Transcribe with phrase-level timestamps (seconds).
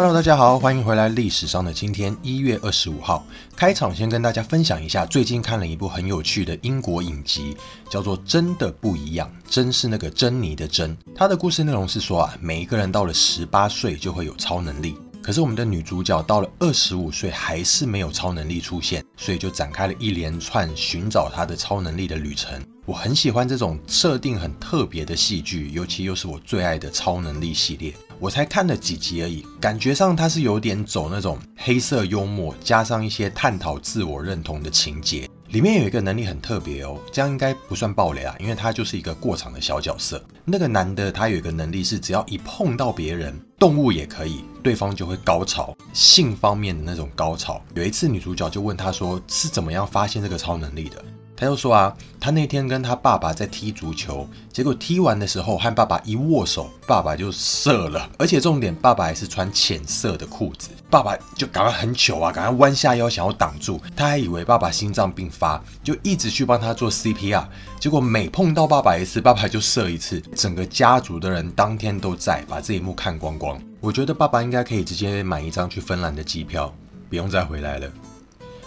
[0.00, 1.10] Hello，大家好，欢迎回来。
[1.10, 3.22] 历史上的今天，一月二十五号，
[3.54, 7.54] 开场先跟大家分享一下，最近看了一部很有趣的英国影集，
[7.90, 10.96] 叫做《真的不一样》，真是那个珍妮的珍。
[11.14, 22.58] 它的故事内容是说啊，每一个人到了十八岁就会有超能力，可是我们的女主角到了二十五岁还是没有超能力出现，所以就展开了一连串寻找她的超能力的旅程。
[22.86, 27.92] 我很喜欢这种设定很特别的戏剧，尤其又是我最爱的超能力系列。
[28.20, 35.26] 我才看了几集而已，感觉上它是有点走那种黑色幽默，加上一些探讨自我认同的情节。
[35.48, 40.22] 里面有一个能力很特别哦，这样应该不算暴雷啊，因为他就是一个过场的小角色。
[40.44, 47.60] 那个男的他有一个能力是，只要一碰到别人，动物也可以，对方就会高潮，性方面的那种高潮。
[47.74, 51.02] 有一次女主角就问他说，是怎么样发现这个超能力的？
[51.40, 67.46] 他又说啊，他那天跟他爸爸在踢足球，结果踢完的时候和爸爸一握手，爸爸就射了，而且重点，爸爸还是穿浅色的裤子，爸爸就赶快很糗啊，赶快弯下腰想要挡住，他还以为爸爸心脏病发，就一直去帮他做 CPR，
[67.80, 73.58] 结果每碰到爸爸一次，爸爸就射一次，整个家族的人当天都在，把这一幕看光光。
[73.80, 76.70] 我觉得爸爸应该可以直接买一张去芬兰的机票，
[77.08, 77.90] 不用再回来了。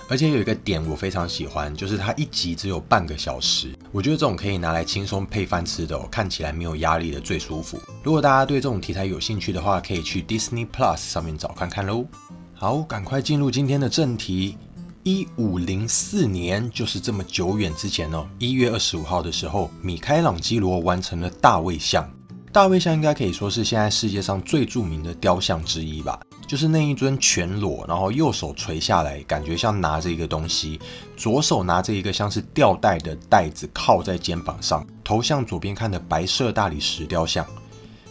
[0.09, 7.79] 而且有一个点我非常喜欢，就是它一集只有半个小时，我觉得这种可以拿来轻松配饭吃的，哦看起来没有压力的最舒服。
[8.03, 12.05] 如果大家对这种题材有兴趣的话，可以去 Disney Plus 上面找看看喽。
[12.53, 14.57] 好，赶快进入今天的正题。
[15.03, 22.09] 一五零四年，就是这么久远之前哦，一月二十五号的时候，米开朗基罗完成了大卫像。
[22.53, 26.19] 大卫像应该可以说是现在世界上最著名的雕像之一吧。
[26.45, 30.79] 就是那一尊全裸，然后右手垂下来，感觉像拿着一个东西，
[31.17, 37.45] 左手拿着一个像是吊带的袋子靠在肩膀上，头向左边看的白色大理石雕像。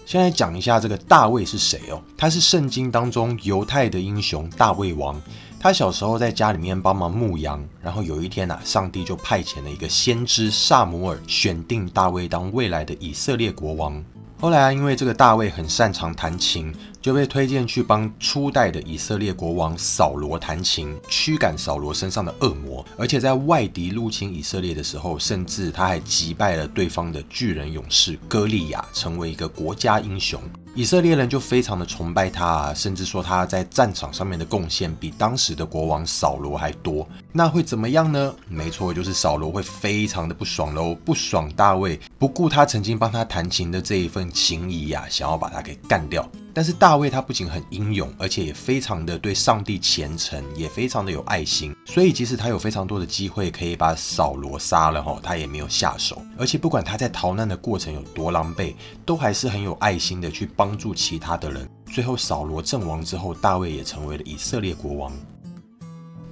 [0.04, 2.02] 现在讲一下这个大卫是谁哦？
[2.18, 5.20] 他是圣经当中犹太的英雄大卫王。
[5.60, 14.04] 他小时候在家里面帮忙牧羊，然后有一天呐，上帝就派遣了一个先知萨姆尔，选定大卫当未来的以色列国王。
[14.40, 22.86] 后来啊，因为这个大卫很擅长弹琴，就被推荐去帮初代的以色列国王扫罗弹琴，驱赶扫罗身上的恶魔。
[22.96, 30.40] 而且在外敌入侵以色列的时候，甚至他还击败了对方的巨人勇士歌利亚，成为一个国家英雄。
[30.74, 37.06] 以色列人就非常的崇拜他，啊，甚至说他在战场上面的贡献比当时的国王扫罗还多。
[37.30, 38.34] 那会怎么样呢？
[38.48, 46.26] 没错，就是扫罗会非常的不爽喽，不爽大卫不顾他曾经帮他弹琴的这一份情谊呀，想要把他给干掉。
[46.54, 51.74] 但是大卫他不仅很英勇，而且也非常的对上帝虔诚，也非常的有爱心。
[51.86, 56.20] 所以即使他有非常多的机会可以把扫罗杀了哈，他也没有下手。
[56.38, 58.74] 而且不管他在逃难的过程有多狼狈，
[59.06, 61.68] 都还是很有爱心的去帮助其他的人。
[61.86, 65.12] 最后扫罗阵亡之后，大卫也成为了以色列国王。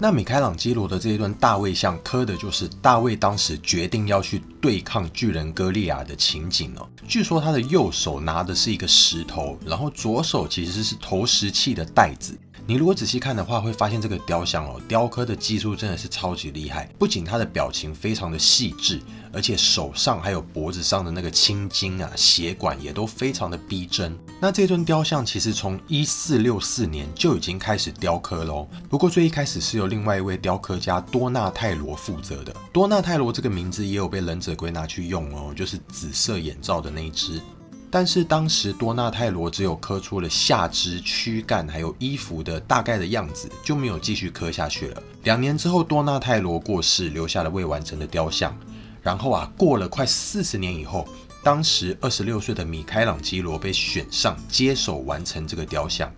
[0.03, 6.89] 那米开朗基罗的这一段大卫像刻的就是大卫当时决定要去对抗巨人歌利亚的情景哦。
[7.07, 12.35] 据说他的右手拿的是一个石头，然后左手其实是投石器的袋子。
[12.71, 16.89] 你如果仔细看的话，会发现这个雕像哦，雕刻的技术真的是超级厉害。
[17.01, 19.01] 不仅他的表情非常的细致，
[19.33, 24.17] 而且手上还有脖子上的那个青筋啊、血管也都非常的逼真。
[24.41, 28.69] 那这尊雕像其实从一四六四年就已经开始雕刻喽。
[28.89, 32.55] 不过最一开始是由另外一位雕刻家多纳泰罗负责的。
[32.73, 37.41] 多纳泰罗这个名字也有被忍者龟拿去用哦，就是紫色眼罩的那一只。
[37.91, 45.03] 但是当时多纳泰罗只有刻出了下肢、躯干还有衣服的大概的样子，就没有继续刻下去了。
[45.25, 48.57] 两年之后，多纳泰罗过世，留下了未完成的雕像。
[49.03, 51.09] 然后啊，过了快四十年以后，
[51.43, 56.13] 当时二十六岁的米开朗基罗被选上，接手完成这个雕像。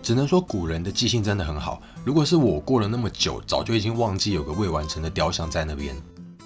[0.00, 1.82] 只能说古人的记性真的很好。
[2.04, 5.96] 如果是我过了那么久，早就已经忘记有个未完成的雕像在那边。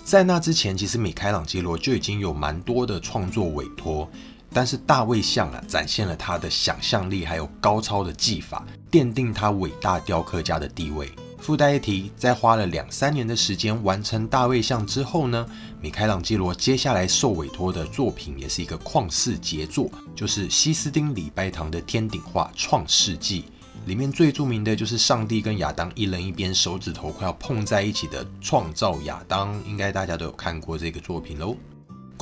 [0.04, 4.10] 在那之前，其实米开朗基罗就已经有蛮多的创作委托。
[4.52, 11.10] 但是大卫像啊，展现了他的想象力，还有高超的技法，奠定他伟大雕刻家的地位。
[11.38, 15.44] 附带一提，在花了两三年的时间完成大卫像之后呢，
[15.80, 23.42] 米开朗基罗接下来受委托的作品也是一个旷世杰作，就是西斯丁礼拜堂的天顶画《创世纪》，
[23.86, 31.56] 里面最著名的就是上帝跟亚当一人一边，手指头快要碰在一起的创造亚当，应该大家都有看过这个作品喽。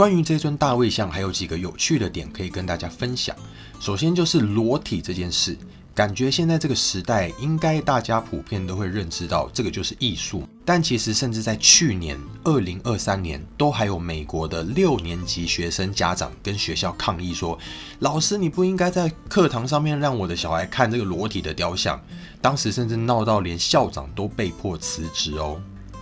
[0.00, 3.36] 关于这尊大卫像，还有几个有趣的点可以跟大家分享。
[3.78, 5.54] 首先就是裸体这件事，
[5.94, 10.48] 感觉现在这个时代，应该大家普遍都会认知到，这个就是艺术。
[10.64, 17.58] 但其实，甚至在去年二零二三年，都还有美国的六年级学生家长跟学校抗议说
[18.00, 22.02] ：“老师，你不应该在课堂上面让我的小孩看这个裸体的雕像。”
[22.40, 25.60] 当时甚至闹到连校长都被迫辞职哦。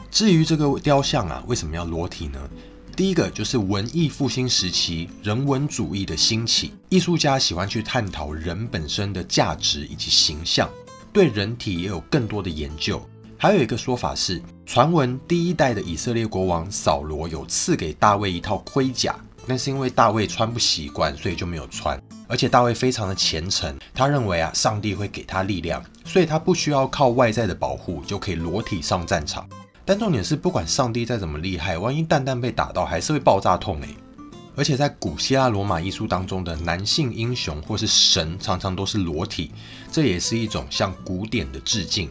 [0.09, 2.39] 至于这个雕像啊，为什么要裸体呢？
[2.99, 10.69] 第一个就是文艺复兴时期人文主义的兴起，艺术家喜欢去探讨人本身的价值以及形象，
[11.13, 13.01] 对人体也有更多的研究。
[13.39, 19.15] 还有一个说法是，传闻第一代的以色列国王扫罗有赐给大卫一套盔甲，
[19.47, 21.97] 但是因为大卫穿不习惯，所以就没有穿。
[22.27, 29.49] 而且大卫非常的虔诚，他认为啊，上帝会给他力量，所以他不需要靠外在的保护就可以裸体上战场。
[29.89, 33.89] 但重点是，不管上帝再怎么厉害，万一蛋蛋被打到，还是会爆炸痛诶。
[34.55, 39.51] 而且在古希腊罗马艺术当中的男性英雄或是神，常常都是裸体，
[39.91, 42.11] 这也是一种向古典的致敬。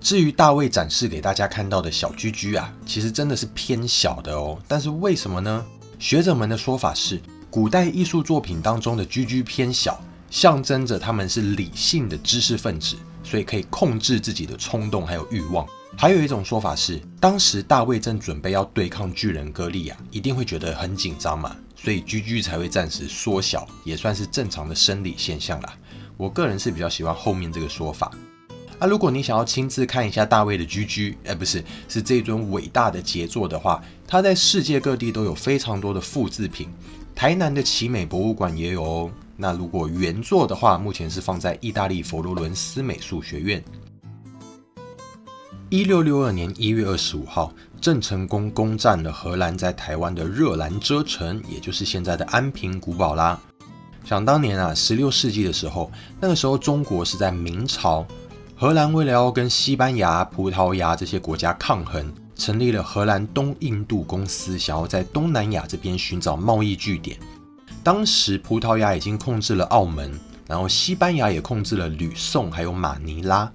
[0.00, 4.58] 至于大卫展示给大家看到的小居居啊，其实真的是偏小的哦。
[4.66, 5.64] 但是为什么呢？
[6.00, 15.64] 学者们的说法是，古代艺术作品当中的居居偏小，象征着他们是理性的知识分子，所以可以控制自己的冲动还有欲望。
[15.98, 25.72] 还有一种说法是，当时大卫正准备要对抗巨人歌利亚，一定会觉得很紧张嘛，所以居居才会暂时缩小，也算是正常的生理现象啦。
[26.18, 28.12] 我个人是比较喜欢后面这个说法。
[28.78, 36.68] 啊，如果你想要亲自看一下大卫的居居，哎，不是，是这尊伟大的杰作的话，它在世界各地都有非常多的复制品，
[37.14, 39.10] 台南的奇美博物馆也有哦。
[39.34, 43.64] 那如果原作的话，目前是放在意大利佛罗伦斯美术学院。
[45.68, 53.36] 一六六二年一月二十五号，郑成功攻占了荷兰在台湾的热兰遮城，也就是现在的安平古堡啦。
[54.04, 55.90] 想当年啊，十六世纪的时候，
[56.20, 58.06] 那个时候中国是在明朝，
[58.54, 67.18] 荷兰为了要跟西班牙、葡萄牙这些国家抗衡，成立了荷兰东印度公司，想要在东南亚这边寻找贸易据点。
[67.82, 70.16] 当时葡萄牙已经控制了澳门，
[70.46, 73.52] 然后西班牙也控制了吕宋还有马尼拉。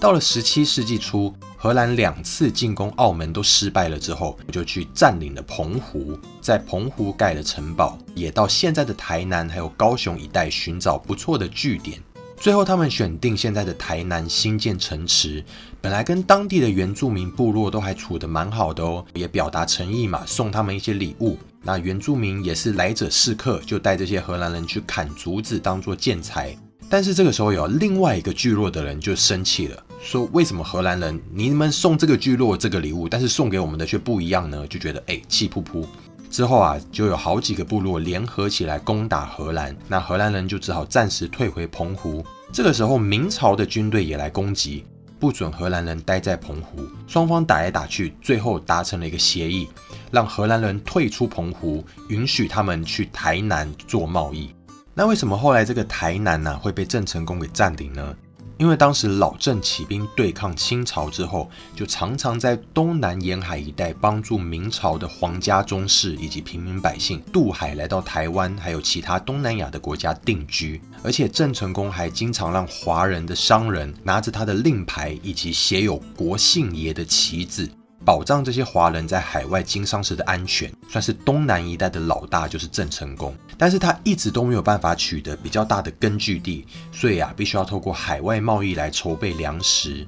[0.00, 1.32] 到了十七世纪初。
[1.62, 12.02] 荷兰两次进攻澳门都失败了之后，就去占领了澎湖，在澎湖盖了城堡，也到现在的台南还有高雄一带寻找不错的据点。
[12.38, 15.44] 最后，他们选定现在的台南新建城池，
[15.82, 21.36] 本来跟当地的原住民部落都还处得蛮好的哦，也表达诚意嘛，送他们一些礼物。
[21.60, 26.56] 那原住民也是来者是客，就带这些荷兰人去砍竹子当做建材。
[26.90, 29.82] 但是这个时候有另外一个聚落的人就生气了。
[30.02, 34.66] 说为什么荷兰人你们送这个聚落这个礼物，但是送给我们的却不一样呢？
[34.66, 35.86] 就觉得哎气噗噗。
[36.28, 42.24] 之后啊，就有好几个部落联合起来攻打荷兰，那荷兰人就只好暂时退回澎湖。
[42.52, 44.84] 这个时候，明朝的军队也来攻击，
[45.18, 46.82] 不准荷兰人待在澎湖。
[47.06, 49.68] 双方打来打去，最后达成了一个协议，
[50.10, 54.52] 让荷兰人退出澎湖，允许他们去台南做贸易。
[54.94, 58.14] 那为什么后来这个台南呢会被郑成功给占领呢？
[58.58, 70.78] 因为当时老郑起兵对抗清朝之后，就常常在东南沿海一带帮助明朝的皇家宗室以及平民百姓渡海来到台湾，还有其他东南亚的国家定居。
[71.02, 77.66] 而且郑成功还经常让华人的商人拿着他的令牌以及写有国姓爷的旗子。
[78.04, 83.34] 保障这些华人在海外经商时的安全，算是东南一带的老大，就是郑成功。
[83.58, 90.06] 但是他一直都没有办法取得比较大的根据地，所以啊，必须要透过海外贸易来筹备粮食。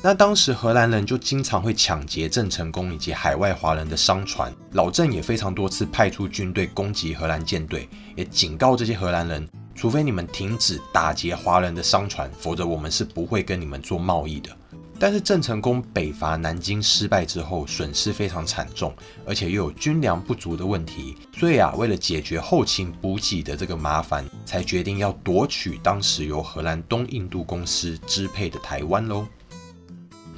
[0.00, 14.50] 那当时荷兰人就经常会抢劫郑成功以及海外华人的商船，老郑也非常多次派出军队攻击荷兰舰队，也警告这些荷兰人，除非你们停止打劫华人的商船，否则我们是不会跟你们做贸易的。
[15.04, 18.96] 但是郑成功北伐南京失败之后，损失非常惨重，
[19.26, 29.26] 而且又有军粮不足的问题，所以啊，为了解决后勤补给的这个麻烦，才决定要夺取当时由荷兰东印度公司支配的台湾喽。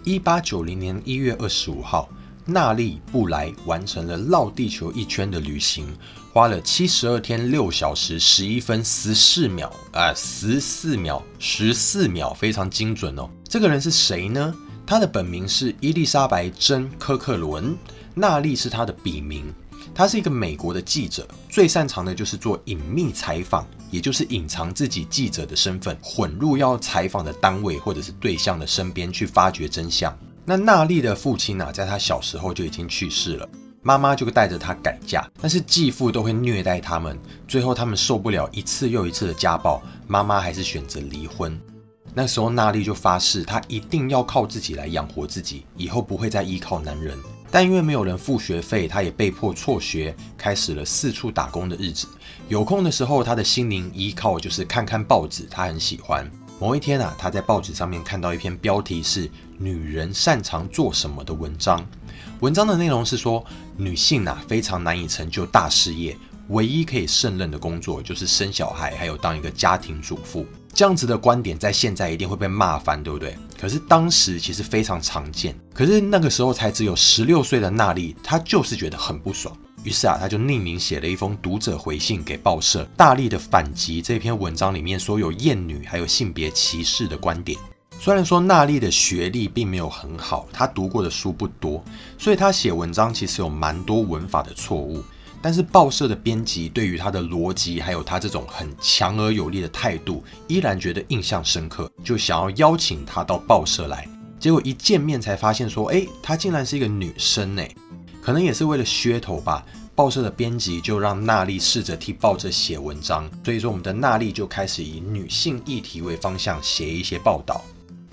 [0.03, 2.09] 一八九零年一月二十五号。
[2.49, 5.85] 纳利布莱完成了绕地球一圈的旅行，
[6.33, 13.29] 花了七十二天六小时十一分十四秒啊，十四秒十四秒，非常精准哦。
[13.49, 14.55] 这个人是谁呢？
[14.87, 17.77] 他的本名是伊丽莎白·珍·科克伦，
[18.15, 19.53] 纳利是他的笔名。
[19.93, 30.17] 他是一个美国的记者，最擅长的就是做隐秘采访，也就是隐藏自己记者的身份，混入要采访的单位或者是对象的身边去发掘真相。
[30.49, 33.49] 那娜丽的父亲呢，在她小时候就已经去世了，
[33.83, 41.61] 妈妈就带着他改嫁，但是继父都会虐待他们，最后他们受不了一次又一次的家暴，妈妈还是选择离婚。
[42.15, 47.19] 那时候娜丽就发誓，她一定要靠自己来养活自己，以后不会再依靠男人。
[47.51, 52.07] 但因为没有人付学费，她也被迫辍学，开始了四处打工的日子。
[52.49, 56.31] 有空的时候，她的心灵依靠就是看看报纸，她很喜欢。
[56.59, 61.87] 某一天啊，她在报纸上面看到一篇标题是“女人擅长做什么”的文章。
[62.41, 63.45] 文章的内容是说，
[63.77, 66.17] 女性啊非常难以成就大事业，
[66.49, 70.47] 唯一可以胜任的工作就是生小孩，还有当一个家庭主妇。
[70.73, 73.37] 这样子的观点在现在一定会被骂翻，对不对？
[73.61, 75.55] 可是当时其实非常常见。
[75.75, 79.55] 可是那个时候才只有十六岁的娜丽，她就是觉得很不爽。
[79.87, 87.57] 于是啊，她就匿名写了一封读者回信给报社，大力的反击这篇文章里面所有厌女还有性别歧视的观点。
[88.01, 91.85] 虽然说娜丽的学历并没有很好，她读过的书不多，
[92.19, 95.05] 所以她写文章其实有蛮多文法的错误。
[95.41, 104.05] 但是报社的编辑对于她的逻辑，还有她这种很强而有力的态度，依然觉得印象深刻，就想要邀请她到报社来。
[104.41, 107.63] 结果一见面才发现，说，哎，她竟然是一个女生呢，
[108.27, 109.65] 可能也是为了噱头吧。
[109.95, 117.65] 报社的编辑就让娜丽试着替报社写文章，所以说我们的娜丽就开始以女性议题为方向写一些报道。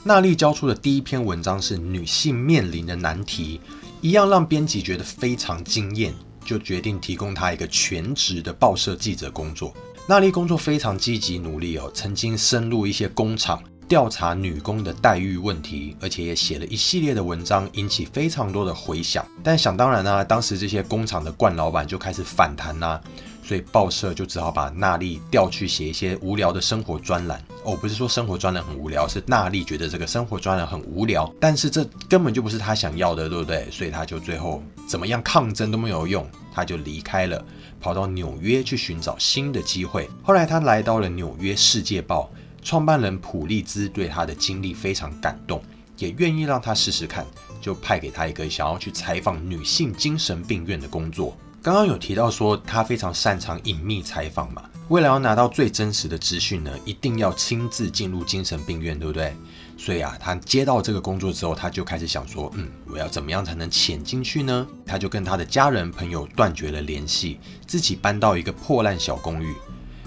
[0.03, 3.60] 娜丽交出的第一篇文章是女性面临的难题，
[4.01, 6.13] 一样让编辑觉得非常惊艳。
[6.46, 9.74] 就决定提供她一个全职的报社记者工作。
[10.08, 19.23] 娜丽工作非常积极努力哦，曾经深入一些工厂调查女工的待遇问题，而且也写了一系列的文章，引起非常多的回响。
[19.43, 23.00] 但想当然呢，当时这些工厂的冠老板就开始反弹啦。
[23.43, 27.39] 所以报社就只好把娜丽调去写一些无聊的生活专栏。
[27.63, 31.31] 哦，不是说生活专栏很无聊，是娜丽觉得这个生活专栏很无聊。
[31.39, 33.69] 但是这根本就不是她想要的，对不对？
[33.69, 37.45] 所以她就最后怎么样抗争都没有用，她就离开了，
[37.79, 40.09] 跑到纽约去寻找新的机会。
[40.23, 42.31] 后来她来到了《纽约世界报》，
[42.63, 45.62] 创办人普利兹对他的经历非常感动，
[45.98, 47.25] 也愿意让他试试看，
[47.62, 51.36] 就派给他一个想要去采访女性精神病院的工作。
[51.62, 59.34] 刚刚有提到说他非常擅长隐秘采访嘛，为了要拿到最真实的资讯呢，一定要亲自进入精神病院，对不对？
[59.77, 64.67] 所以啊，他接到这个工作之后，他就开始想说，嗯，我要怎么样才能潜进去呢？
[64.86, 69.55] 他就跟他的家人朋友断绝了联系，自己搬到一个破烂小公寓。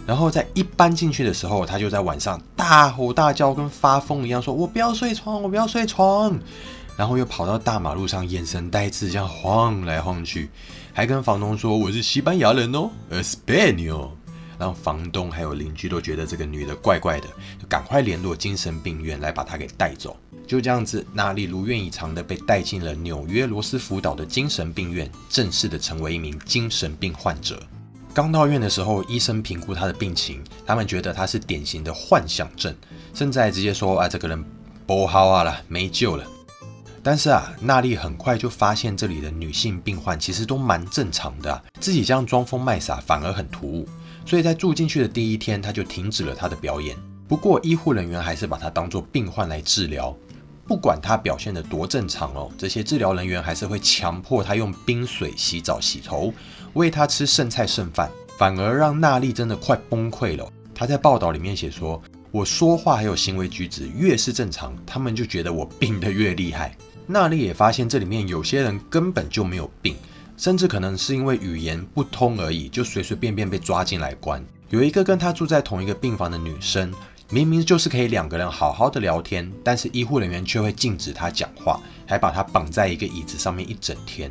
[0.07, 6.39] 然后在一搬进去的时候，他就在晚上大吼大叫，跟发疯一样，说我不要睡床，我不要睡床。
[6.97, 10.49] 然后又跑到大马路上，眼神呆滞，这样晃来晃去，
[10.95, 14.11] 还跟房东说我是西班牙人哦，Espanol。
[14.59, 17.27] 让房东还有邻居都觉得这个女的怪怪的，
[17.61, 20.17] 就赶快联络精神病院来把她给带走。
[20.47, 27.61] 就这样子，娜丽如愿以偿的被带进了纽约罗斯福岛的精神病院，正式的成为一名精神病患者。
[28.17, 32.75] 刚到院的时候，医生评估她的病情，他们觉得她是典型的幻想症，
[33.13, 34.43] 甚至还直接说啊，这个人
[34.87, 36.25] 不好啊了，没救了。
[37.03, 43.87] 但是啊，娜丽很快就发现这里的女性病患其实都蛮正常的，自己这样装疯卖傻反而很突兀。
[44.25, 46.97] 所以在住进去的第一天，她就停止了她的表演。
[47.29, 50.17] 不过医护人员还是把她当作病患来治疗，
[50.67, 56.33] 不管她表现得多正常哦，这些治疗人员还是会强迫她用冰水洗澡洗头，
[56.77, 60.47] 喂他吃剩菜剩饭，反而让娜丽真的快崩溃了。
[60.75, 66.77] 她在报道里面写说：“我说话还有行为举止越是正常，他们就觉得我病得越厉害。”
[67.09, 69.97] 娜丽也发现这里面有些人根本就没有病，
[70.37, 74.45] 甚至可能是因为语言不通而已，就随随便便被抓进来关。
[74.69, 76.93] 有一个跟她住在同一个病房的女生，
[77.31, 84.31] 明明就是可以两个人好好的聊天，但是医护人员却会禁止她讲话，还把她绑在一个椅子上面一整天。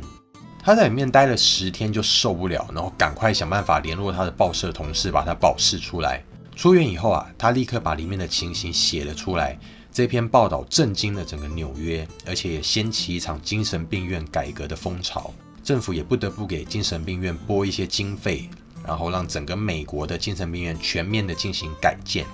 [0.66, 6.20] 他在里面待了十天就受不了，然后赶快想办法联络他的报社同事，把他保释出来。
[6.56, 9.56] 出院以后啊，他立刻把里面的情形写了出来。
[9.92, 15.32] 这篇报道震惊了整个纽约，而且也掀起一场精神病院改革的风潮。
[15.62, 18.50] 政府也不得不给精神病院拨一些经费，
[18.84, 22.26] 然后让整个美国的精神病院全面的进行改建。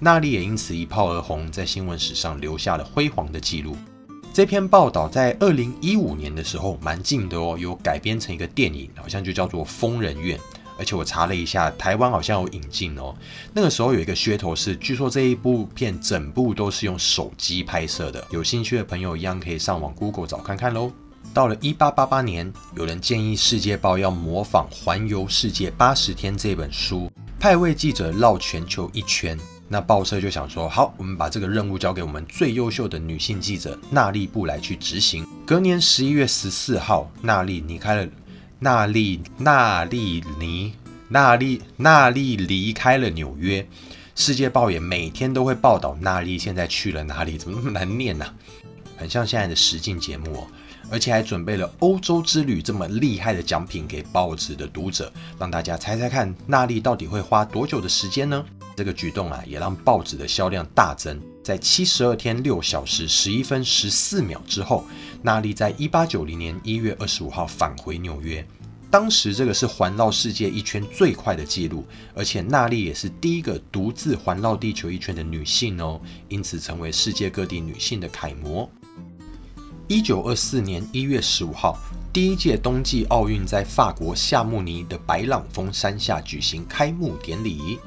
[0.00, 3.76] 娜丽也因此一炮而红，在新闻史上留下了辉煌的记录。
[4.36, 10.36] 这篇报道在二零一五年的时候蛮近的哦，有改编成一个电影，好像就叫做《疯人院》。
[10.78, 13.14] 而且我查了一下，台湾好像有引进哦。
[13.54, 18.22] 那个时候有一个噱头是，据说这一部片整部都是用手机拍摄的。
[18.30, 20.92] 有兴趣的朋友一样可以上网 Google 找看看喽。
[21.32, 29.38] 到了一八八八年，有人建议《世界报》要模仿《环游世界八十天》这本书，派位记者绕全球一圈。
[29.68, 35.26] 那报社就想说，好，我们把这个任务交给我们最优秀的女性记者娜丽布来去执行。
[35.44, 38.08] 隔年十一月十四号，娜丽离开了。
[38.58, 40.72] 娜丽、娜丽尼、
[41.08, 43.66] 娜丽、娜丽离开了纽约，
[44.14, 48.24] 世界报也每天都会报道娜丽现在去了哪里，怎么那么难念呢？
[48.96, 50.46] 很像现在的实境节目哦。
[50.88, 58.44] 而且还准备了欧洲之旅这么厉害的奖品给报纸的读者，让大家猜猜看，娜丽到底会花多久的时间呢？
[58.76, 61.18] 这个举动啊，也让报纸的销量大增。
[61.42, 64.84] 在七十二天六小时十一分十四秒之后，
[65.22, 68.46] 娜丽在一八九零年一月二十五号返回纽约。
[68.90, 78.70] 当时这个是环绕世界一圈最快的记录，而且娜丽也是第一个独自环绕地球一圈的女性哦，因此成为世界各地女性的楷模。
[79.88, 81.78] 一九二四年一月十五号，
[82.12, 87.78] 第一届冬季奥运在法国夏慕尼的白朗峰山下举行开幕典礼。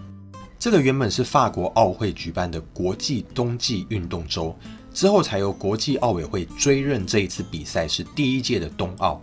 [0.59, 4.53] 这个原本是法国奥会举办的国际冬季运动周，
[4.93, 9.21] 之后才由国际奥委会追认这一次比赛是第一届的冬奥。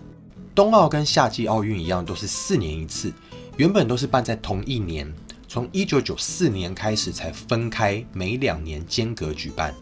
[0.55, 3.13] 冬奥跟夏季奥运一样，都是四年一次，
[3.59, 5.13] 原本都是办在同一年，
[5.47, 9.75] 从一九九四年开始才分开，每两年间隔举办。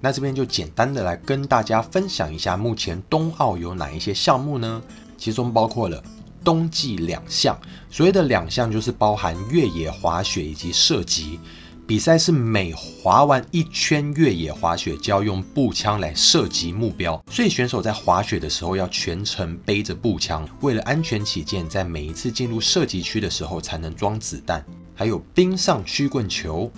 [0.00, 4.82] 那这边就简单的来跟大家分享一下，目前冬奥有哪一些项目呢？
[5.16, 6.02] 其中包括了
[6.44, 7.58] 冬季两项，
[7.90, 11.38] 所谓的两项就是包含越野滑雪以及射击。
[11.86, 24.64] 比赛是每滑完一圈越野滑雪，就要用步枪来射击目标，所以选手在滑雪的时候要全程背着步枪，为了安全起见，在每一次进入射击区的时候才能装子弹。
[24.94, 26.70] 还有冰上曲棍球。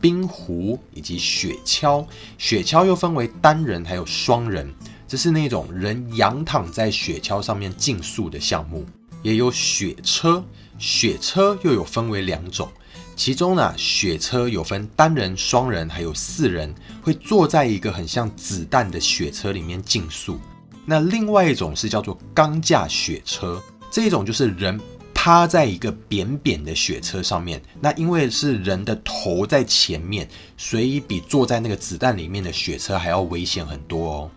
[0.00, 2.04] 冰壶以及雪橇，
[2.36, 4.70] 雪橇又分为单人还有双人，
[5.08, 8.84] 这是那种人仰躺在雪橇上面竞速的项目。
[9.24, 10.44] 也有雪车，
[10.78, 12.68] 雪车又有分为两种，
[13.16, 20.38] 其中呢，雪车有分单人、双人还有四人，会坐在一个很像子弹的雪车里面竞速。
[20.86, 24.80] 那另外一种是叫做钢架雪车，这一种就是人。
[25.16, 30.28] 趴在一个扁扁的雪车上面，那因为是人的头在前面，
[30.58, 34.30] 所以比坐在那个子弹里面的雪车还要危险很多哦。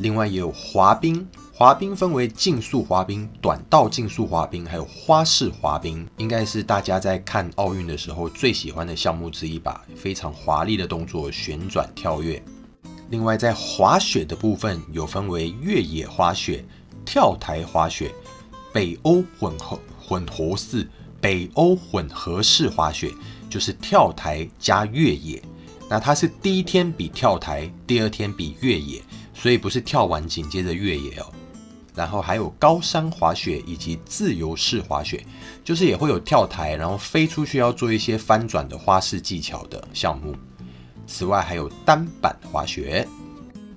[0.00, 1.26] 另外也有滑冰，
[1.58, 9.82] 滑冰分为竞速滑冰、短道竞速滑冰，还有花式滑冰，应该是大家在看奥运的时候最喜欢的项目之一吧。
[9.96, 12.42] 非常华丽的动作，旋转跳跃。
[13.08, 16.62] 另外在滑雪的部分有分为越野滑雪、
[17.06, 18.14] 跳台滑雪、
[18.70, 19.80] 北欧混合。
[19.98, 20.86] 混合式
[21.22, 23.10] 北欧混合式滑雪
[23.48, 25.42] 就是跳台加越野，
[25.88, 31.32] 那它是第一天比跳台，第二天比越野，所以不是跳完紧接着越野哦。
[31.96, 35.24] 然后还有高山滑雪以及自由式滑雪，
[35.64, 40.36] 就是也会有跳台，然后飞出去要做一些翻转的花式技巧的项目。
[41.06, 43.08] 此外还有单板滑雪。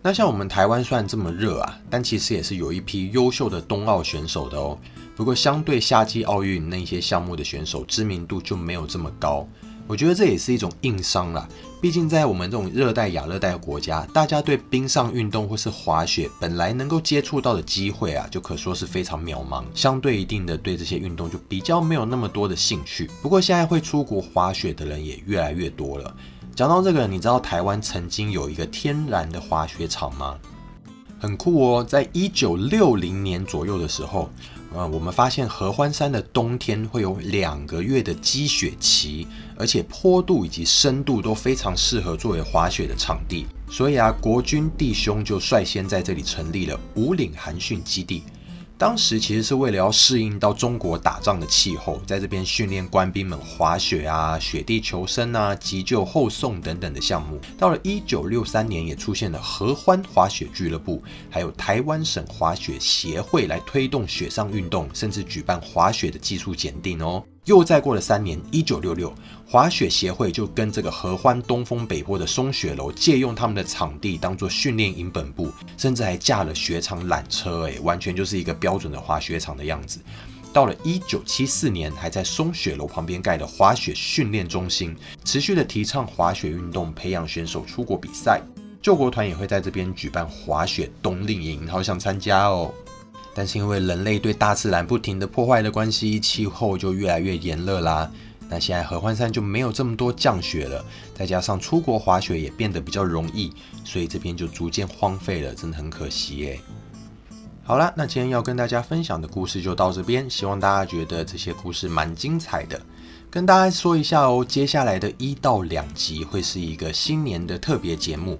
[0.02, 4.78] 那像我们台湾虽然这么热啊，但其实也是有一批优秀的冬奥选手的哦。
[5.16, 9.46] 不过，相对夏季奥运那些项目的选手，知名度就没有这么高。
[9.89, 11.49] 我觉得这也是一种硬伤啦。
[11.82, 19.63] 毕竟在我们这种热带亚热带国家，大家对冰上运动或是滑雪本来能够接触到的机会啊，就可说是非常渺茫。
[19.73, 23.10] 相对一定的，对这些运动就比较没有那么多的兴趣。
[23.19, 26.15] 不过现在会出国滑雪的人也越来越多了。
[26.56, 30.38] 讲到这个，你知道台湾曾经有一个天然的滑雪场吗？
[31.19, 34.30] 很酷哦，在一九六零年左右的时候。
[34.72, 39.28] 呃，我们发现合欢山的冬天会有两个月的积雪期，
[39.58, 48.24] 而且坡度以及深度都非常适合作为滑雪的场地，所以啊，国军弟兄就率先在这里成立了五岭寒训基地。
[48.80, 57.42] 当时其实是为了要适应到中国打仗的气候，在这边训练官兵们滑雪啊、雪地求生啊、急救后送等等的项目。
[57.58, 67.22] 到了一九六三年，也出现了合欢滑雪俱乐部，还有台湾省滑雪协会来推动雪上运动，甚至举办滑雪的技术检定哦。
[67.45, 69.13] 又再过了三年，一九六六，
[69.47, 79.99] 滑雪协会就跟这个合欢东风北坡的松雪楼借用他们的场地当做训练营本部，甚至还架了雪场缆车，哎，完全就是一个标准的滑雪场的样子。
[80.52, 88.41] 到了一九七四年，还在松雪楼旁边盖了滑雪训练中心，持续的提倡滑雪运动，培养选手出国比赛。
[88.82, 92.73] 救国团也会在这边举办滑雪冬令营，好想参加哦。
[93.39, 98.12] 但是因为人类对大自然不停的破坏的关系，气候就越来越炎热啦。
[98.49, 100.84] 那现在合欢山就没有这么多降雪了，
[101.15, 103.54] 再加上出国滑雪也变得比较容易，
[103.86, 106.60] 所以这边就逐渐荒废了，真的很可惜耶。
[107.63, 112.78] 好了，那今天要跟大家分享的故事就到这边，希望大家觉得这些故事蛮精彩的。
[113.32, 118.38] 跟大家说一下哦，接下来的一到两集会是一个新年的特别节目，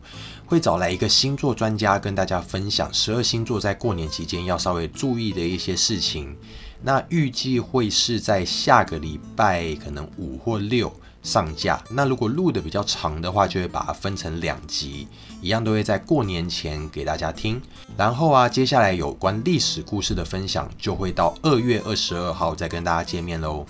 [0.50, 6.36] 会找来一个星座专家跟大家分享十二星座在过年期间要稍微注意的一些事情。
[6.82, 11.80] 那预计会是在下个礼拜可能五或六上架。
[11.92, 15.08] 那如果录的比较长的话，就会把它分成两集，
[15.40, 17.62] 一样都会在过年前给大家听。
[17.96, 23.64] 然后啊，接下来有关历史故事的分享，就会到二月二十二号再跟大家见面喽。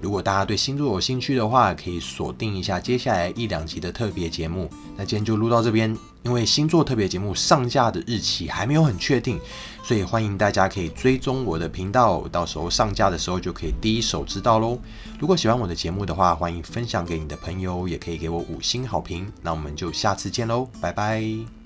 [0.00, 4.68] 如果大家对星座有兴趣的话，可以锁定一下接下来一两集的特别节目。
[4.96, 9.38] 那今天就录到这边，因为星座特别节目上架的日期还没有很确定，
[9.82, 14.78] 所以欢迎大家可以追踪我的频道，到时候上架的时候就可以第一手知道喽。
[15.20, 19.30] 如果喜欢我的节目的话，欢迎分享给你的朋友，也可以给我五星好评。
[19.42, 21.63] 那我们就下次见喽，拜拜。